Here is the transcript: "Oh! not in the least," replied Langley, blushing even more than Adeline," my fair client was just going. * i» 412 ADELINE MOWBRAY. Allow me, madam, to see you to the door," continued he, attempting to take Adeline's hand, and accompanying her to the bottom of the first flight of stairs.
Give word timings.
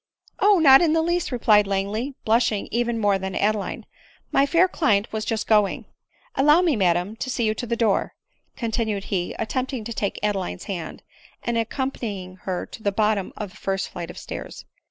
"Oh! 0.39 0.57
not 0.57 0.81
in 0.81 0.93
the 0.93 1.01
least," 1.03 1.31
replied 1.31 1.67
Langley, 1.67 2.15
blushing 2.25 2.67
even 2.71 2.97
more 2.97 3.19
than 3.19 3.35
Adeline," 3.35 3.85
my 4.31 4.47
fair 4.47 4.67
client 4.67 5.13
was 5.13 5.23
just 5.23 5.45
going. 5.45 5.85
* 6.09 6.35
i» 6.35 6.41
412 6.41 6.41
ADELINE 6.41 6.41
MOWBRAY. 6.41 6.41
Allow 6.41 6.61
me, 6.63 6.75
madam, 7.09 7.15
to 7.17 7.29
see 7.29 7.43
you 7.43 7.53
to 7.53 7.67
the 7.67 7.75
door," 7.75 8.15
continued 8.55 9.03
he, 9.13 9.35
attempting 9.37 9.83
to 9.83 9.93
take 9.93 10.17
Adeline's 10.23 10.63
hand, 10.63 11.03
and 11.43 11.55
accompanying 11.55 12.37
her 12.47 12.65
to 12.65 12.81
the 12.81 12.91
bottom 12.91 13.31
of 13.37 13.51
the 13.51 13.57
first 13.57 13.89
flight 13.89 14.09
of 14.09 14.17
stairs. 14.17 14.65